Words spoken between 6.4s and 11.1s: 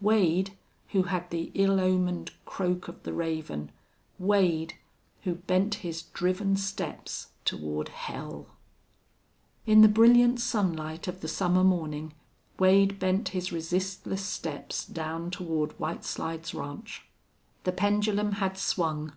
steps toward hell! In the brilliant sunlight